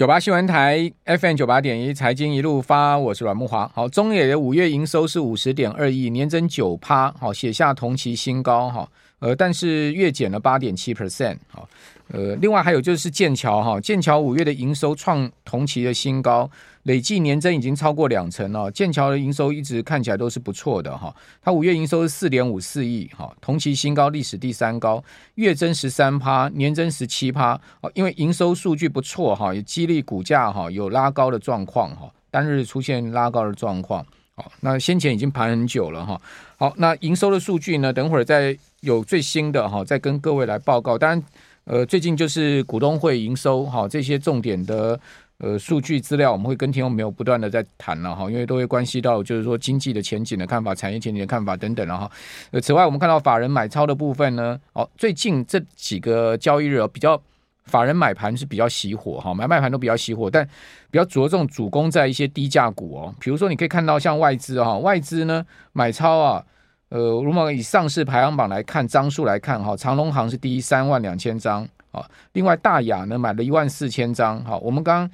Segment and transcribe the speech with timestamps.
[0.00, 3.70] 九八新闻台 FM 九八点一财经一路发，我是阮慕华。
[3.74, 8.88] 好，中野的五月营收是五十点二亿，年增九趴，好，写下同期新高哈。
[9.18, 11.68] 呃，但是月减了八点七 percent，好。
[12.12, 16.50] 呃，另外还有就是剑桥哈，剑桥五月的营收创同期的新高，
[16.82, 18.68] 累计年增已经超过两成了。
[18.72, 25.00] 剑桥的营收一直看起来都是不错的哈，它五月营收是四点五四亿哈，同期新高，历史第三高，
[25.36, 27.60] 月增十三趴，年增十七趴。
[27.94, 34.04] 因为营收数据不错哈，也激励股价哈有拉高的状况哈，单日出现拉高的状况。
[34.34, 36.20] 好，那先前已经盘很久了哈。
[36.56, 40.98] 好，那营收的数据呢，等会儿再有最新的哈，再跟各位来报告。
[40.98, 41.22] 当然。
[41.70, 44.98] 呃，最近就是股东会营收哈，这些重点的
[45.38, 52.10] 呃数据资料，我们会跟听众朋友不断的在谈了哈，因为都会关系到就是说经济的前景的看法、产业前景的看法等等了哈。
[52.50, 57.22] 呃，此外，我们看到法人买超的部分呢，哦，最近这几个交易日比较
[57.66, 60.44] 法人买盘是比较熄火哈，买卖盘都比较熄火，但
[60.90, 66.44] 比较着重主攻在一些低价股哦，比如说你可以看到像外资哈，外资呢买超啊。
[66.90, 75.08] 呃，如果以上市排行榜来看，张数来看，哈，长荣航是第一，三万两千张，啊，另外大雅呢买了一万四千张，好，我们刚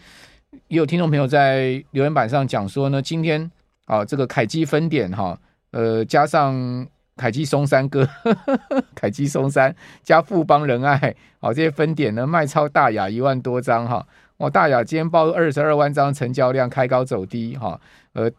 [0.68, 3.50] 也有听众朋友在留言板上讲说呢，今天
[3.84, 5.38] 啊，这个凯基分点哈，
[5.72, 8.08] 呃，加上凯基松山哥，
[8.96, 14.06] 凯基松山加富邦仁爱，好，这些分点呢卖超大雅一万多张，哈，
[14.38, 17.78] 哇，大雅今天报二十二万张成交量，开高走低，哈，
[18.14, 18.30] 呃。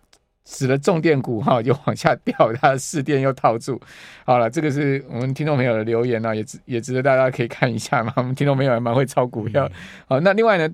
[0.50, 3.80] 使得重电股哈就往下掉，它的市电又套住。
[4.26, 8.14] 好了，这个是我们听众朋友的留言呢，也值也值得大家可以看一下嘛。
[8.16, 9.70] 我们听众朋友还蛮会炒股票。
[10.08, 10.74] 好，那另外呢，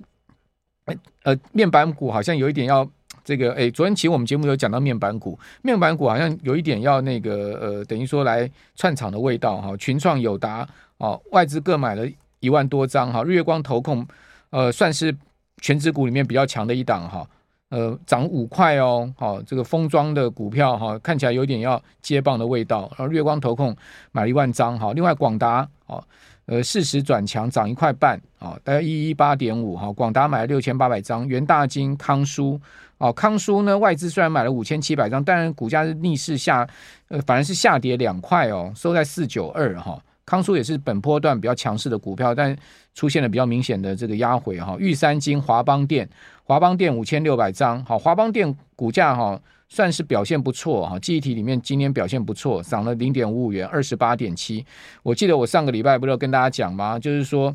[1.23, 2.87] 呃，面板股好像有一点要
[3.23, 9.75] 这个，哎，昨天其实我们节目有讲到面板股，面板股好像有一点要那个，呃，等于说来串场的味道哈。
[9.77, 10.67] 群创、友达
[10.99, 12.07] 哦，外资各买了
[12.41, 13.23] 一万多张哈。
[13.23, 14.05] 日月光投控，
[14.51, 15.15] 呃，算是
[15.61, 17.27] 全指股里面比较强的一档哈。
[17.73, 22.81] 呃，涨五块哦，好，这个封装的股票哈，看起来有点要接棒的味道。
[22.95, 23.75] 然后月光投控
[24.11, 26.03] 买了一万张，哈，另外广达哦，
[26.45, 32.61] 呃，适时转强，涨一块半，啊，大概一一八点五，哈，广达买了六千八百张，元大金、康舒，
[32.99, 36.69] 哦，康舒呢，外资虽然买了五千七百张，但股价是逆势下，
[37.07, 39.99] 呃，反而是下跌两块哦，收在四九二，哈。
[40.25, 42.55] 康舒也是本波段比较强势的股票，但
[42.93, 44.77] 出现了比较明显的这个压回哈。
[44.79, 46.07] 玉山金、华邦电、
[46.43, 50.97] 华邦电五千六百张，好，华邦电股价哈算是表现不错哈。
[50.97, 54.65] 记忆体里面今年表现不错，涨了零点五五元，二十八点七。
[55.03, 56.97] 我记得我上个礼拜不是跟大家讲吗？
[56.97, 57.53] 就是说，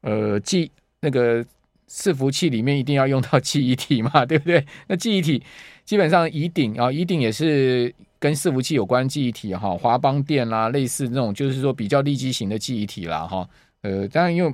[0.00, 0.68] 呃，记
[1.00, 1.44] 那个
[1.88, 4.66] 伺服器里面一定要用到记忆体嘛，对不对？
[4.88, 5.40] 那记忆体
[5.84, 7.94] 基本上宜鼎啊，宜鼎也是。
[8.20, 13.48] 跟伺服器有关记忆体哈，华邦电啦，类似那种就是说比较立基型的记忆体啦哈。
[13.82, 14.52] 呃，当然因为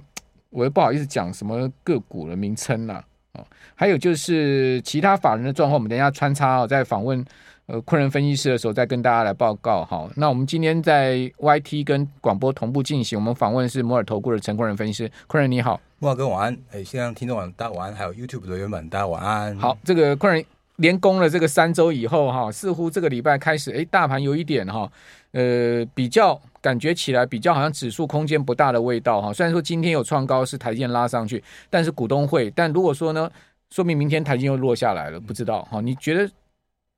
[0.51, 3.03] 我也不好意思讲什么个股的名称啦。
[3.33, 3.43] 啊。
[3.75, 7.25] 还有就是其他法人的状况，我们等一下穿插啊，在访问
[7.67, 10.09] 呃昆仁分析师的时候再跟大家来报告哈。
[10.15, 19.59] 那我们今天在 YT 跟广播同步进行，我们访问的是摩尔投顾的陈昆仁分析师，昆仁你好，慕驊哥晚安，哎，现在听众晚大家晚安，还有 YouTube 的原版大家晚安。
[19.59, 20.45] 好，这个昆仁。
[20.77, 24.91] 连攻了这个三周以后，哈，似乎这个礼拜开始，哎，大盘有一点哈，
[25.31, 29.33] 呃，比较感觉起来比较好像指数空间不大的味道哈。
[29.33, 33.31] 虽然说今天有创高是台积电拉上去，但是股东会，但如果说呢，
[33.71, 35.81] 说明明天台积又落下来了，不知道哈。
[35.81, 36.29] 你觉得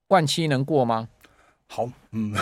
[0.08, 1.06] 万七能过吗？
[1.66, 2.34] 好，嗯，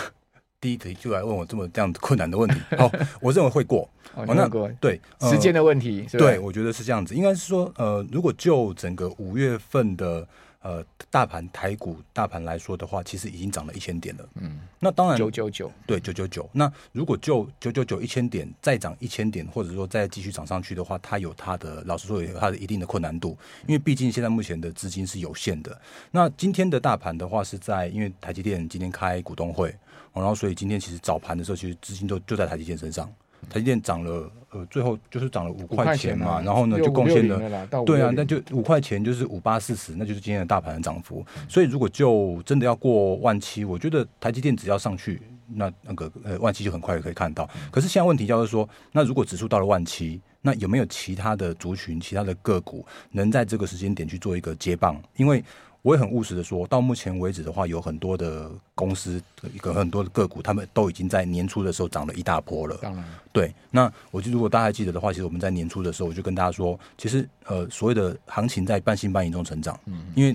[0.60, 2.60] 第一题就来问我这么这样子困难的问题。
[2.78, 2.88] 好，
[3.20, 3.90] 我认为会过。
[4.14, 10.24] 哦，那个对时间的问题，呃、对，我觉得是这样子，应该是说，呃，如果就整个五月份的。
[10.64, 14.26] 呃，大盘台股大盘来说的话，其实已经涨了一千点了。
[14.36, 16.48] 嗯，那当然九九九，对九九九。
[16.54, 23.36] 那如果就九九九一千点再涨一千点，或者说再继续涨上去的话，它有它的，老实说有它的一定的困难度，
[23.66, 25.78] 因为毕竟现在目前的资金是有限的。
[26.10, 29.68] 那今天的大盘的话是在，因为台积电今天开股东会，
[30.14, 33.12] 然后所以今天其实早盘的时候，其实资金都就在台积电身上。
[33.50, 41.24] 台积电涨了，呃，最后就是涨了五块钱嘛，钱然后呢就贡献了，了对啊，那就五块钱就是五八四十，那就是今天的大盘的涨幅。
[41.36, 45.20] 嗯、所以如果就真的要过万七，我觉得台积电只要上去，
[45.54, 47.48] 那那个呃万七就很快可以看到。
[47.70, 55.00] 可是现在问题就是说，那如果指数到了万七，那有没有其他的族群、其他的个股能在这个时间点去做一个接棒？
[55.16, 55.42] 因为
[55.84, 59.22] 我也很务实的说，到目前为止的话，有很多的公司，
[59.52, 62.74] 一个很多的个股，他们都已经在年初的时候涨了一大波了。
[62.80, 63.04] 当然，
[63.34, 63.54] 对。
[63.70, 69.78] 那我就如果大家还记得的话，其实我们在年初的时候，我就跟大家说，其实呃，所谓的行情在半信半疑中成长。
[69.84, 70.06] 嗯。
[70.14, 70.34] 因为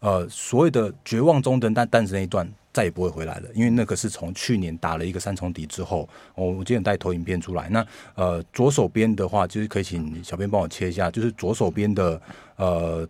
[0.00, 7.68] 呃，所谓的绝望中的但但是那一段，再也不会回来了，因为那个是从去年打了一个三重底之后，我我今天带投影片出来。
[7.68, 12.18] 那呃左手边的话，就是可以请小编帮我切一下，就是左手边的
[12.56, 13.06] 呃。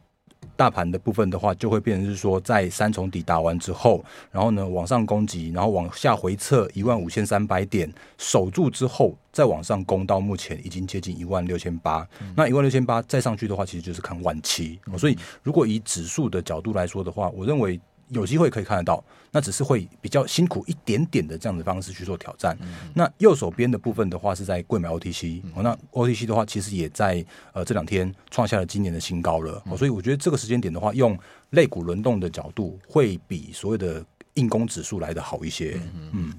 [0.56, 12.08] 大盘的部分的话，就会变成是说，在三重底打完之后，然后呢往上攻击，然后往下回撤一万五千三百点守住之后，再往上攻到目前已经接近一万六千八。
[12.34, 14.78] 那一万六千八再上去的话，其实就是看万七。
[14.98, 17.80] 所以如果以指数的角度来说的话，我认为。
[18.08, 22.56] 有机会可以看得到，那只是会比较辛苦一点点的这样的方式去做挑战。
[22.60, 29.62] 嗯、那右手边的部分的话是在贵买 OTC，、嗯、那 OTC 的话其实也在呃这两天创下了今年的新高了。
[29.66, 31.18] 嗯、所以我觉得这个时间点的话，用
[31.50, 34.04] 类股轮动的角度，会比所谓的
[34.34, 35.80] 硬攻指数来的好一些。
[36.12, 36.32] 嗯。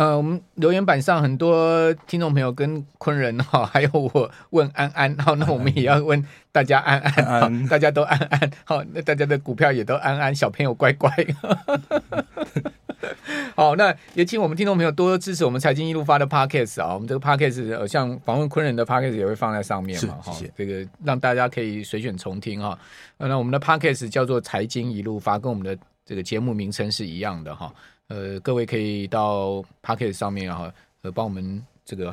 [0.00, 11.12] 呃，我们留言板上很多听众朋友跟昆人哈，还有我问安安，好，那我们也要问大家安安，安安大家都安安，好，那大家的股票也都安安，小朋友乖乖。
[13.54, 22.78] 好，那也请我们听众朋友多多支持我们财经一路发的 Podcast 啊，我们这个 Podcast 像访问昆人的 Podcast 也会放在上面嘛，哈，这个让大家可以随选重听哈。
[23.18, 25.76] 那我们的 Podcast 叫做财经一路发，跟我们的
[26.06, 27.70] 这个节目名称是一样的哈。
[28.10, 30.72] 呃，各位可以到 Pocket 上面啊，
[31.02, 32.12] 呃，帮我们这个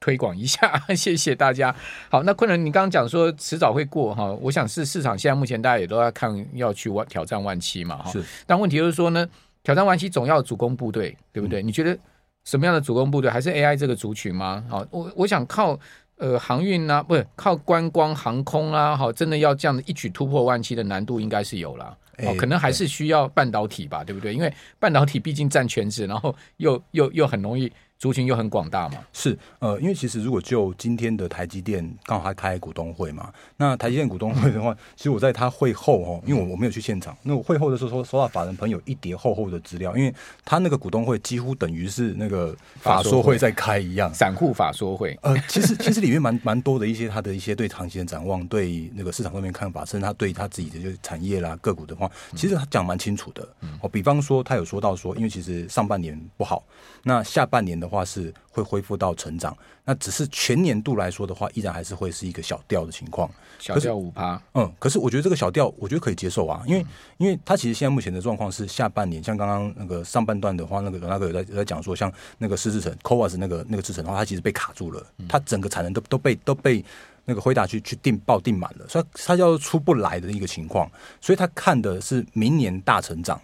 [0.00, 1.72] 推广一下， 谢谢大家。
[2.10, 8.10] 好，那昆仑，你刚刚讲说迟早会过哈，我想是市场现在目前大家也都在看要去万挑战万七嘛哈。
[8.10, 8.24] 是。
[8.44, 9.24] 但问题就是说呢，
[9.62, 11.62] 挑战万七总要主攻部队，对不对？
[11.62, 11.96] 嗯、你觉得
[12.42, 13.30] 什么样的主攻部队？
[13.30, 14.64] 还是 AI 这个族群吗？
[14.68, 15.78] 好，我我想靠
[16.16, 21.96] 呃航运啊，不是靠观光航空啊，好，真的要这样的一举突破万七的难度应该是有了。
[22.18, 24.32] 哦，可能还是需要半导体吧，欸、对不对？
[24.32, 27.70] 因为半导体毕竟占全值，然后又又又很容易。
[27.98, 28.98] 族群又很广大嘛？
[29.12, 40.14] 是，呃，因为其实如果就今天的台积电刚好还开股东会嘛，那台积电股东会的话，嗯、其实我在他会后哦，因为我我没有去现场，那我会后的时候收收到法人朋友一叠厚厚的资料，因为
[40.44, 45.18] 他那个股东会几乎等于是那个法说会在开一样，散户法说会。
[45.22, 53.48] 呃，其实其实里面蛮蛮多的一些他的一些对长期的展望，对那个市场上面看法，甚至他对他自己的就是产业啦个股的话，其实他讲蛮清楚的。
[53.80, 56.62] 哦，比方说他有说到说，因为其实上半年不好，
[57.02, 64.40] 那下半年的话是会恢复到成长，那只是全年度来说的话，依然还是会是一个小掉的情况，小掉五趴。
[64.54, 66.86] 嗯，可是我觉得这个小掉，我觉得可以接受啊，因为、嗯、
[67.18, 76.84] 因为它其实现在目前的状况是下半年，像刚刚那个上半段的话，那个那个有在有在讲说，像那个施智科沃斯那个那个制程的话，它其实被卡住了，它整个产能都都被都被
[77.24, 80.90] 那个辉达去去订报订满了，所以它叫出不来的一个情况，
[81.20, 83.40] 所以他看的是明年大成长。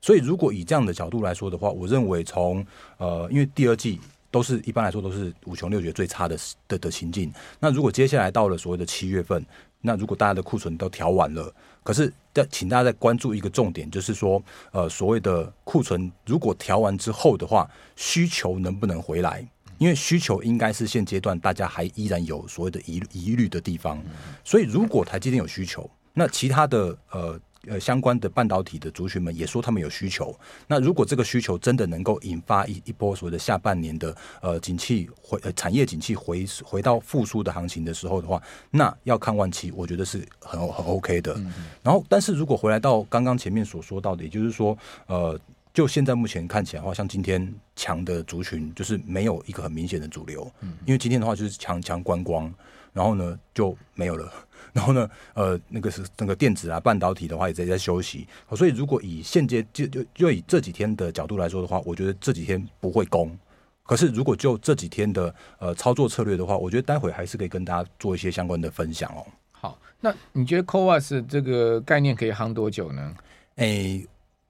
[0.00, 2.64] 所以，如果以这样的角度来说的话，我认为从
[2.98, 3.98] 呃，因为第二季
[4.30, 6.38] 都是一般来说都是五穷六绝最差的
[6.68, 7.32] 的的情境。
[7.58, 9.44] 那如果接下来到了所谓的七月份，
[9.80, 11.52] 那如果大家的库存都调完了，
[11.82, 14.40] 可是要请大家再关注一个重点，就是说
[14.70, 19.44] 呃，所谓的库存如果调完之后的话，需求能不能回来？
[19.78, 24.00] 因为需求应该是现阶段大家还依然有所谓的疑疑虑的地方。
[24.44, 27.40] 所以，如果台积电有需求，那其他的呃。
[27.66, 30.34] 呃，相关的半导体的族群们也说他们有需求。
[30.66, 41.34] 那如果这个需求真的能够引发一一波所谓的下半年的呃景气回呃产业景气回回到复苏的行情的时候的话，那要看万期，我觉得是很很 OK 的。
[41.34, 41.64] 嗯嗯。
[41.82, 44.76] 然后，但是如果回来到刚刚前面所说到的，也就是说，
[45.06, 45.38] 呃，
[45.76, 50.50] 就现在目前看起来的话，像今天强的族群就是没有一个很明显的主流。
[50.62, 50.72] 嗯。
[50.86, 52.50] 因为今天的话就是强强观光，
[52.94, 54.32] 然后呢 就没有了。
[54.72, 63.38] 然后呢，呃，那个是那个电子啊，半导体的话也在在休息，所以如果以现阶就就就以这几天的角度来说的话，我觉得这几天不会攻。
[63.82, 69.26] 可是如果就这几天的呃操作策略的话，我觉得待会还是可以跟大家做一些相关的分享哦。
[69.52, 73.14] 好，那你觉得 CoWoS 这个概念可以夯多久呢？
[73.56, 74.06] 诶。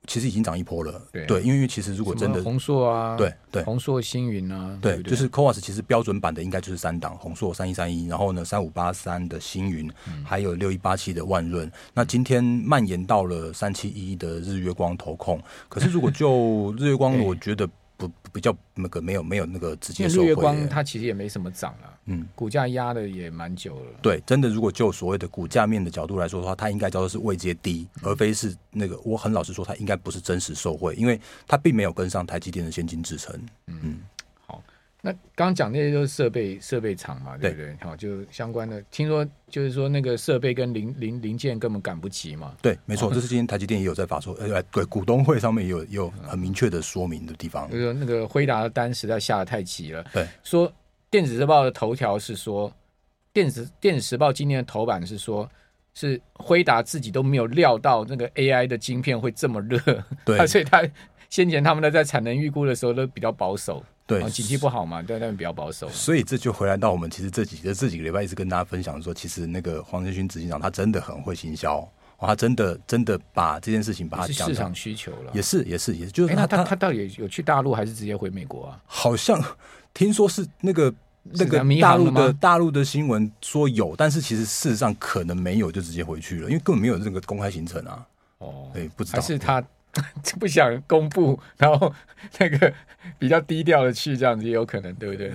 [0.07, 11.71] 其实已经涨一波了，对，对，因为其实如果真的红硕啊，对对，红硕、星云啊，对，就是 CoWoS 其实标准版的应该就是三档，红硕三一三一，然后呢三五八三的星云，嗯、还有六一八七的万润。
[11.93, 17.69] 那今天蔓延到了三七一的日月光投控，可是如果就 日月光，我觉得。
[18.37, 23.93] 不比较那个没有没有那个直接受月光它其实也没什么涨啊，嗯，股价压的也蛮久了。
[24.03, 29.01] 对，真的如果就所谓的股价面的角度来说的话，它应该叫做是位阶低，嗯、而非是那个。
[29.07, 33.35] 我很老实说，它应该不是真实受惠，因为它并没有跟上台积电的现金支撑。
[33.69, 33.81] 嗯。
[33.83, 33.99] 嗯
[35.03, 37.77] 那刚刚讲那些都是设备设备厂嘛，对不对？
[37.81, 42.57] 好对，就相关的，听说就是说那个设备跟零零零件根本赶不及嘛。
[42.61, 47.71] 对，没错，哦、这是今天台积电也有在发出，呃，对，股东会上面也有也有很明确的说明的地方。
[47.71, 50.05] 就是说那个辉达的单实在下的太急了。
[50.13, 50.73] 对，说
[51.09, 52.73] 电子日报的头条是说，
[53.33, 55.49] 电子电子时报今天的头版是说，
[55.95, 59.79] 是辉达自己都没有料到那个 AI 的晶片会这么热，
[60.25, 60.83] 对， 所以他
[61.31, 65.89] 先前他们呢在产能预估的时候都比较保守，对，景气不好嘛，对，他们比较保守。
[65.89, 71.87] 所以这就回来到我们其实这几个这几个礼拜一直跟大家分享说，其实那个黄仁勋执行长他真的很会行销。
[72.19, 78.81] 他真的真的把这件事情把它讲市场需求了，也是也是也是，就是他、欸、他他，他到底有去大陆还是直接回美国啊？
[78.87, 79.39] 好像
[79.93, 80.93] 听说是那个
[81.25, 88.07] 那个大陆的大陆的新闻说有，但是其实事实上可能没有，就直接回去了，因为根本没有这个公开行程啊。
[88.39, 89.63] 哦，对，不知道还是他
[90.39, 91.93] 不想公布，然后
[92.39, 92.73] 那个
[93.19, 95.31] 比较低调的去这样子也有可能，对不 对？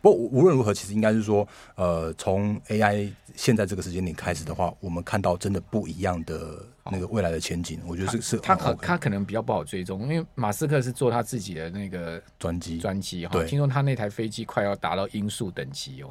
[0.00, 3.12] 不过无论如何，其实应该是说，呃，从 AI。
[3.34, 6.58] 现在这个时间点开始的话，我们看到真的不一样的
[6.90, 7.78] 那个未来的前景。
[7.86, 13.44] 我觉得是是他可他可能比较不好追踪，因为马斯克是做他自己的那个专机专机哈。
[13.44, 16.08] 听说他那台飞机快要达到音速等级哦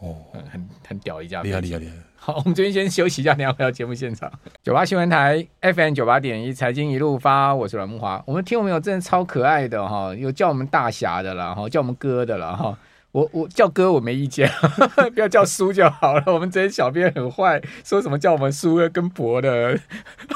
[0.00, 0.16] 哦，
[0.50, 1.94] 很很屌一架飞机，厉害厉害厉害。
[2.16, 4.30] 好， 我们这边先休息一下，等下回到节目现场。
[4.62, 8.22] 九八新闻台 FM 九八点一财经一路发，我是阮木华。
[8.26, 12.52] 我们听我们有真的超可爱的哈，有叫我们大侠的啦，哈，叫我们哥的啦。
[12.52, 12.78] 哈。
[13.12, 14.48] 我我叫哥我没意见，
[15.12, 16.22] 不要叫叔就好了。
[16.26, 19.76] 我们这些小编很坏，说什么叫我们叔跟伯的，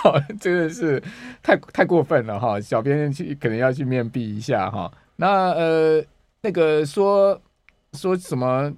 [0.02, 1.00] 好，真的是
[1.40, 2.60] 太太过分了哈。
[2.60, 4.90] 小编去可能要去面壁一下哈。
[5.14, 6.04] 那呃
[6.40, 7.40] 那个说
[7.92, 8.72] 说什么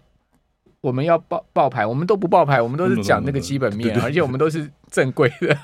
[0.86, 5.56] 我们要爆爆牌，我们都不爆牌，我们都是讲那个基本面，而且我们都是正规的。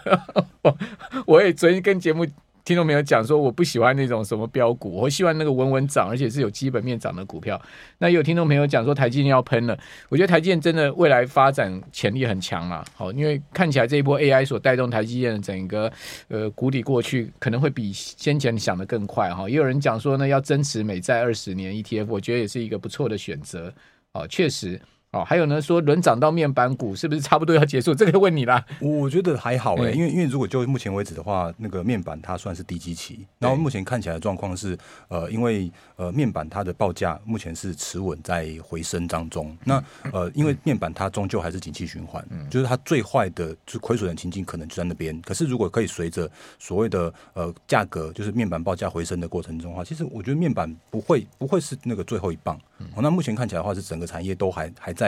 [1.27, 2.27] 我也昨天跟节目。
[2.65, 7.61] 听众朋友讲说，我不喜欢那种什么标股，我希望那个稳稳涨，而且是有基本面涨的股票。
[7.99, 9.77] 那有听众朋友讲说，台积电要喷了，
[10.09, 12.85] 我觉得台积电真的未来发展潜力很强啊。
[12.95, 15.93] 好，因为看起来这一波 AI 所带动台积电的整个
[16.29, 19.51] 呃谷底过去，可能会比先前想的更快哈。
[19.51, 23.75] 也有人讲说呢，要增持美债二十年 ETF，我觉得也是一个不错的选择。
[24.13, 24.81] 哦，确实。
[25.13, 27.95] 哦，还有呢，说轮涨到面板股是不是差不多要结束？
[27.95, 28.65] 这个问你啦。
[28.81, 34.77] 我觉得还好哎、欸，因为因为如果就目前为止的话，那个面板它算是低基期，然后目前看起来的状况是，
[35.09, 39.55] 呃，因为呃面板它的报价目前是持稳在回升当中。
[39.65, 45.21] 那呃，因为面板它终究还是景气循环，嗯就是它最坏的就亏损的情境可能就在那边。
[45.21, 46.27] 可是如果可以随着
[46.59, 52.59] 所谓的呃价格，就是面板报价回升的过程中的话，其实我觉得面板不会不会是那个最后一棒。
[52.95, 55.02] 哦，那目前看起来的话，是整个产业都还还在，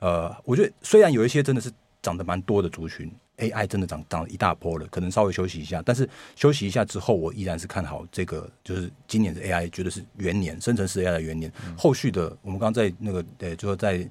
[0.00, 1.70] 呃，我觉得虽然有一些真的是
[2.00, 11.52] 涨得蛮多的族群，AI 真的涨涨了一大波了，可能稍微休息一下，但是休息一下之后，我依然是看好这个，就是今年的 AI，觉得是元年，生成式 AI 的元年。
[11.64, 14.10] 嗯、后续的，我们刚刚在那个呃，就说在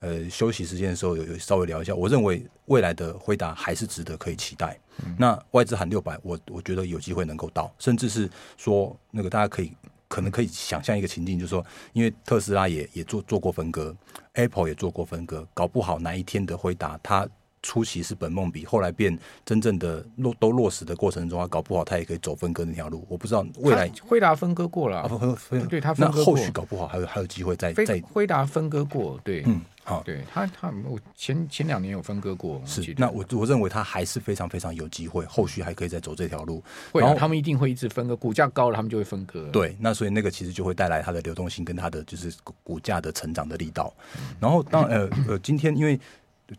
[0.00, 4.76] 呃休息时间的时候，有有稍微聊一下，我认为未来的回答还是值得可以期待。
[5.04, 9.72] 嗯、那外资喊六百，我我觉得有机会能够到，甚至是说那个大家可以。
[10.08, 13.94] 可能可以想象一个情境，就是说，因为特斯拉也也做做过分割
[14.32, 17.28] ，Apple 也做过分割，搞不好哪一天的回答他
[17.62, 23.06] 初期是本梦比，后来变真正的落都落实的过程中，啊搞不好他也可以走分割那条路。
[23.08, 29.60] 我不知道未来辉达分割过了，啊，分分对他分割过，那后续搞不好还有还有机会再再辉达分割过，对，嗯。
[29.84, 36.62] 好，对他，他我前前两年有分割过，是那我我认为他还是非常非常有机会，后续还可以再走这条路。
[36.92, 39.48] 会啊，他们一定会一直分割，股价高了，他们就会分割。
[39.50, 42.30] 对，那所以那个其实就会带来它的流动性跟它的就是
[42.62, 43.90] 股价的成长的力道。
[44.38, 45.98] 然后当呃呃，今天因为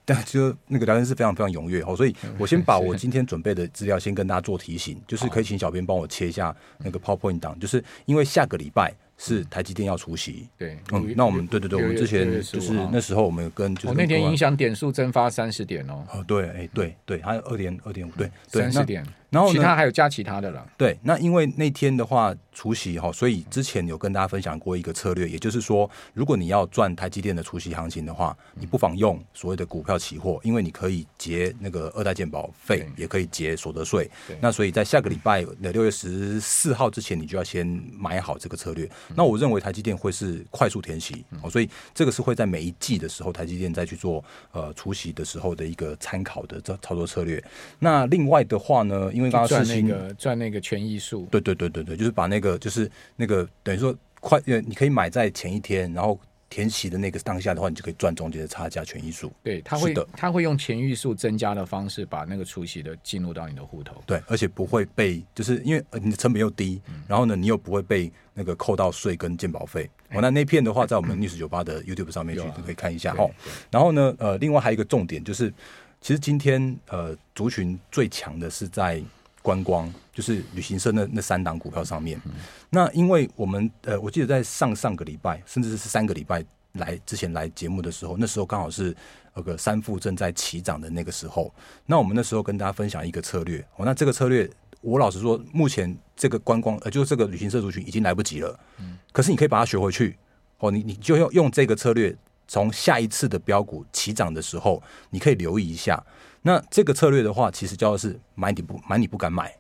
[0.06, 8.94] 但就那个聊天是非常非常踊跃哦，所以我先把我今天准备的资料先跟大家做提醒，就是可以请小编帮我切一下那个 PowerPoint 档，就是因为下个礼拜。
[9.22, 19.06] 是台积电要出席，对，嗯，那我们对对对，我们之前就是那时候我们有跟，就是那天影响点数蒸发三十点哦，哦，对，哎，对对，还有二点二点五，对，三十点。
[19.30, 20.68] 然后其他还有加其他的了。
[20.78, 34.10] 对，那因为那天的话除夕哈，所以之前有跟大家分享过一个策略，也就是说，如果你要赚台积电的除夕行情的话，你不妨用所谓的股票期货，因为你可以结那个二代健保费，也可以结所得税。
[34.42, 38.90] 那所以在下个礼拜的六月十四号之前，你就要先买好这个策略。
[39.16, 47.42] 那我认为台积电会是快速填息，所以这个是会在每一季的时候，台积电再去做呃除夕的时候的一个参考的这操作策略。
[47.78, 49.12] 那另外的话呢？
[49.20, 56.18] 因为刚刚赚那个赚那个权益数，对对对对对，就是把那个就是那个等于说快呃，你可以买在前一天，然后
[56.50, 59.30] 填息的那个当下的话，你就可以赚中间的差价权益数。
[59.44, 64.02] 对，他会他会用权益数增加的方式，把那个除息的进入到你的户头。
[64.06, 69.84] 对，而且不会被就是因为你的成本又低，嗯、然后呢，你又不会被那个扣到税跟健保费。
[70.12, 73.30] 哦、嗯，那那片的话，在我们历史酒吧的 YouTube 上面去可以看一下哈。
[73.70, 75.54] 然后呢，呃，另外还有一个重点就是。
[76.02, 79.02] 其实今天呃，族群最强的是在
[79.42, 82.20] 观光，就是旅行社那那三档股票上面。
[82.26, 82.34] 嗯、
[82.70, 88.96] 那因为我们呃，我记得在上上个礼拜，甚至是三个礼拜来之前来节目的时候，那时候刚好是
[89.34, 91.54] 那个三富正在起涨的那个时候。
[91.86, 94.50] 那我们那时候跟大家分享一个策略，哦，那这个策略
[94.82, 98.60] 我老实说，目前这个观光呃，就是这个旅行社族群已经来不及了。
[98.80, 100.18] 嗯，可是你可以把它学回去
[100.60, 102.16] 哦，你你就用用这个策略，
[102.50, 106.04] 从下一次的标股起涨的时候，你可以留意一下。
[106.42, 109.56] 那这个策略的话，其实叫做是买你不买你不敢买，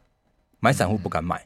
[0.59, 1.45] 买散户不敢买。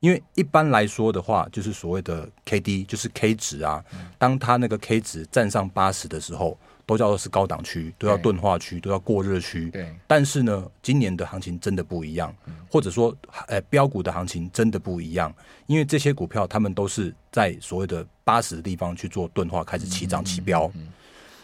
[0.00, 3.84] 因为一般来说的话，就是所谓的 K D，就是 K 值啊。
[4.18, 9.70] 当它那个 K 值站上八十的时候，都叫做是高档区，都要钝化区，都要过热区。
[9.70, 9.94] 对。
[10.06, 12.34] 但是呢，今年的行情真的不一样，
[12.70, 15.34] 或者说，呃，标股的行情真的不一样。
[15.66, 20.70] 因为这些股票，他们都是在所谓的八十的地方去做钝化，开始起涨起飙。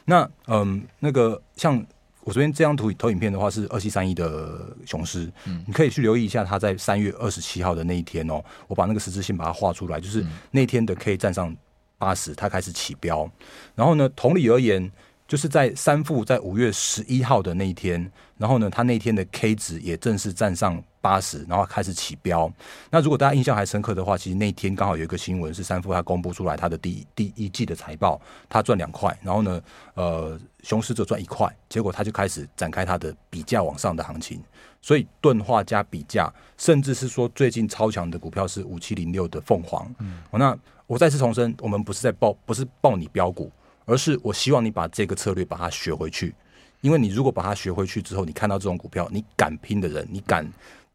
[0.04, 1.84] 那嗯，那个像。
[2.24, 11.56] 我昨天这张图投影片的话是二七三一的雄狮，嗯，你可以去留意一下，它在三月二十七号的那一天哦，我把那个十字线把它画出来，就是那天的 K 站上
[11.96, 13.26] 八十，它开始起标，
[13.74, 14.92] 然后呢，同理而言。
[15.28, 22.50] 就是在三富在五月十一号的那一天，然后呢，他那天的 K 值也正式站上八十，然后开始起标。
[22.90, 28.18] 那如果大家印象还深刻的话，其实那天刚好有一个新闻是三富他公布出来他的第第一季的财报，
[28.48, 29.60] 他赚两块，然后呢，
[29.92, 34.42] 呃，雄狮就赚一块，结果他就开始展开他的比价往上的行情。
[34.80, 39.86] 所以钝化加比价，甚至是说最近超强的股票是五七零六的凤凰。
[39.98, 40.56] 嗯，那
[40.86, 43.52] 我再次重申，我们不是在报，不是报你标股。
[43.88, 46.34] 而是我希望你把这个策略把它学回去，
[46.82, 50.46] 因为你如果把它学回去之后，你看到这种股票，你敢拼的人，你敢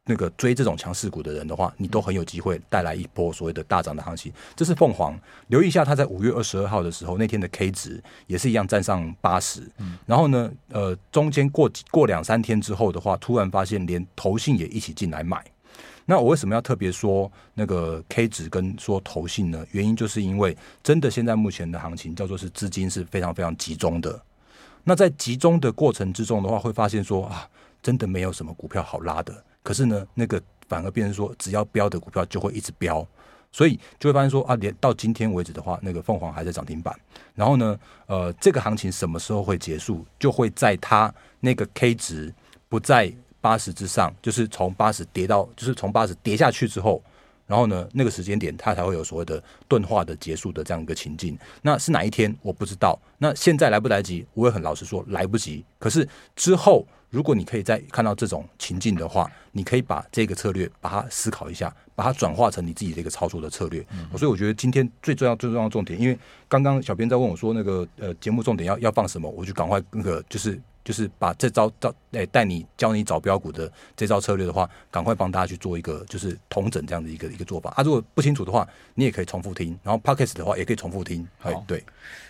[0.05, 4.31] 那个追这种强势股的人的话，你都很有机会带来一波所谓的大涨的行情。
[4.55, 9.67] 这是凤凰，留意一下，它在五月二十二号的时候，那天的 K 值也是一样站上八十，
[10.05, 15.43] 然后呢，呃，中间过过两三天之后的话，突然发现连投信也一起进来买。
[16.05, 19.65] 那我为什么要特别说那个 K 值跟说投信呢？
[19.71, 24.21] 原因就是因为真的现在目前的行情叫做是资金是非常非常集中的。
[24.83, 27.47] 那在集中的过程之中的话，会发现说啊，
[27.81, 29.33] 真的没有什么股票好拉的。
[29.63, 33.07] 可是呢，那个反而变成说，只要标的股票就会一直飙，
[33.53, 36.93] 所以就会发现说啊，连到今天为止的话，那个凤凰还在涨停板。
[37.33, 40.05] 然后呢，呃，这个行情什么时候会结束？
[40.19, 42.33] 就会在它那个 K 值
[42.67, 43.13] 不在。
[43.43, 47.03] 八十之上，就是从八十跌到，就是从八十跌下去之后，
[47.45, 51.37] 然后呢，那个时间点它才会有所谓的钝化的结束的这样一个情境。
[51.61, 52.97] 那是哪一天我不知道。
[53.17, 54.25] 那现在来不来得及？
[54.33, 55.61] 我也很老实说来不及。
[55.77, 63.85] 可是之后，如果你可以再看到这种情境的话，你可以把这个策略把它思考一下，把它转化成你自己的一个操作的策略。
[63.91, 70.57] 嗯、所以我觉得今天最重要、最重要的重点，因为刚刚小编在问我说那个呃节目重点要要放什么，我就赶快那个就是。
[70.83, 77.71] 就是把这招招诶带你教你找标股的这招策略的话，赶快帮大家去做一个就是统整这样的一个一个做法。
[77.75, 81.27] 啊，如果不清楚的话，你也可以重复听，然后 Podcast 的话也可以重复听。
[81.39, 81.83] 好，对，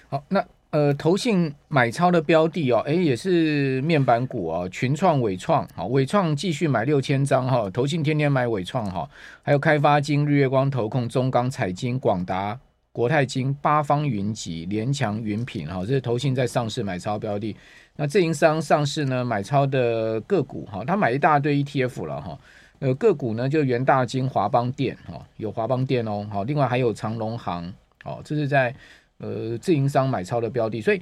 [0.09, 9.07] 好，那呃，投信买超的标的哦，诶，也是面板股哦，群创、伟创，好，伟创继续买六千张哈，投信天天买伟创哈，
[9.43, 12.59] 还有开发金、日月光、投控、中钢、彩金、广达、
[12.91, 17.55] 国泰金、八方云集、联强、云品哈，这是投信在上市买超标的。
[17.95, 22.39] 那自营商上市呢，买超的个股哈，他买一大堆 ETF 了哈。
[22.79, 26.27] 呃，个股呢就元大金、华邦电哈，有华邦电哦。
[26.29, 27.71] 好，另外还有长隆行，
[28.03, 28.75] 哦，这是在
[29.19, 31.01] 呃自营商买超的标的，所以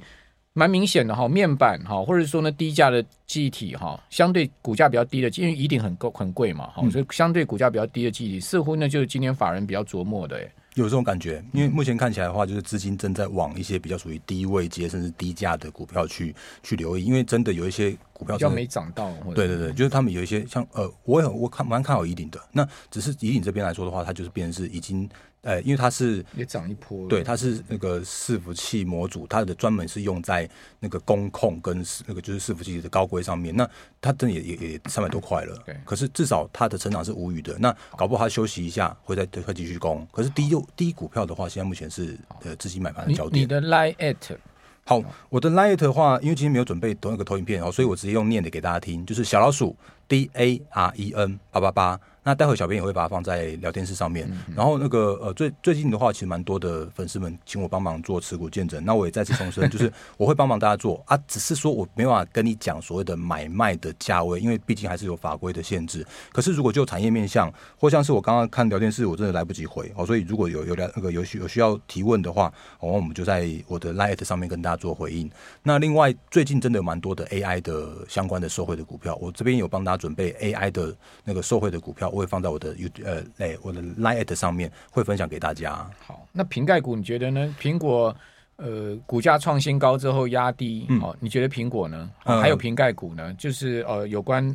[0.52, 1.26] 蛮明显的哈。
[1.26, 10.52] 面板哈，或者说呢低价的记忆体哈，相对股价比较低的，因为一定很够很贵嘛，哈，所以相对股价比较低的记忆体，似乎呢就是今天法人比较琢磨的诶。
[10.74, 19.12] 有这种感觉，因为目前看起来的话，就是资金正在往一些比较属于低位阶甚至低价的股票去去留意，因为真的有一些股票比较没涨到。
[19.34, 25.08] 对对对，就是他们有一些像呃，我也我看蛮看好怡鼎的，那只是怡鼎这边来说的话，它就是变成是已经。
[25.42, 33.52] 呃，因为它是也涨一波，对，它是那个伺服器模组，它的专门是用在那个工控跟那个就是伺服器的高规上面。
[33.56, 33.68] 那
[34.00, 35.76] 它真的也也也三百多块了，对。
[35.84, 37.58] 可是至少它的成长是无语的。
[37.58, 40.06] 那搞不好它休息一下，会再会继续攻。
[40.12, 43.38] 可是低又低股票的话，现在目前是呃资金买盘的焦点。
[43.38, 44.36] 你，你的 Line at
[44.84, 49.76] 好，我的 Line at 的话，因为今天没有准备同一个投影片哦，所以我直接用念的给大家听，就是小老鼠
[50.06, 52.00] D A R E N 八八八。
[52.24, 54.28] 那待会小编也会把它放在聊天室上面。
[54.30, 58.84] 嗯、然后那个呃最最近的话，其实蛮多的粉丝们请我帮忙做持股见证。
[58.84, 66.06] 那我也再次重申，就是 我会帮忙大家做啊，只是说我没办法跟你讲所谓的买卖的价位，因为毕竟还是有法规的限制。
[66.32, 75.28] 可是如果就产业面向，或像是我刚刚看聊天室，我真的来不及回哦，所以如果有有聊那个有需有需要提问的话，哦，我们就在我的 Line 上面跟大家做回应。
[75.62, 82.11] 那另外最近真的有蛮多的 AI 的相关的受惠的股票，我这边有帮大家准备 AI 的那个受惠的股票。
[82.12, 85.90] 我会放在我的 U 呃，哎，我的 Line@ 上面会分享给大家。
[86.06, 87.54] 好，那瓶盖股你觉得呢？
[87.58, 88.14] 苹果
[88.56, 92.10] 呃，股价创新高之后压低，好、嗯哦，你觉得苹果呢？
[92.26, 93.34] 哦、还有瓶盖股呢？
[93.38, 94.54] 就是呃，有关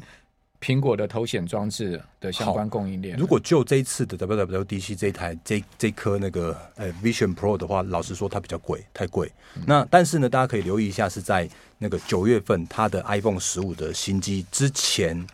[0.62, 3.18] 苹果的头显装置的相关供应链。
[3.18, 9.32] 如果就这一次的 WWDC 这一台这这颗那个呃 Vision Pro 的话，老实说它比较贵，太贵。
[9.56, 15.28] 嗯、那但是呢，大家可以留意一下，是在那个九月份它的 iPhone 十五的新机之前的，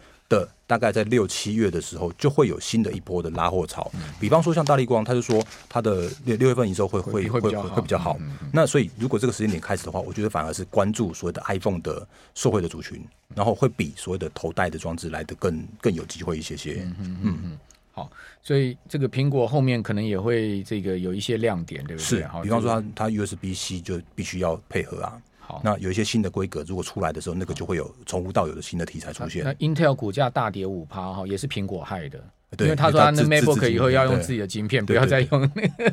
[0.74, 3.92] 大概在六七月的时候，就会有新的一波的拉货潮。
[3.94, 8.18] 嗯、比方说像大立光，他就说他的六六月份营收会会会会会比较好。
[8.52, 13.00] 那所以如果这个时间点开始的话，我觉得反而是关注所谓的 iPhone 的受惠的族群。
[13.36, 16.84] 然后会比所谓的头戴的装置来的更更有机会一些些。
[16.84, 17.60] 嗯嗯嗯嗯。
[17.92, 18.12] 好，
[18.44, 22.06] 所以这个苹果后面可能也会这个有一些亮点，对不对？
[22.06, 22.30] 是。
[22.44, 25.20] 比方说它它 USB C 就必须要配合啊。
[25.54, 25.62] 好。
[25.63, 29.44] 那有一些新的规格，如果出来的时候，那个就会有从无到有的新的题材出现。
[29.44, 32.20] 那 Intel 股价大跌五趴哈，也是苹果害的。
[32.60, 35.92] 因为他说他那 MacBook 以后要用自己的晶片，不要再用那个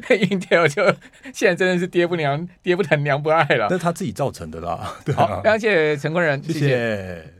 [0.16, 0.82] Intel，就
[1.34, 3.66] 现在真的是爹不娘爹不疼娘不爱了。
[3.68, 4.96] 那是他自己造成的啦。
[5.14, 6.42] 好，非常谢谢陈坤仁。
[6.42, 7.37] 谢谢。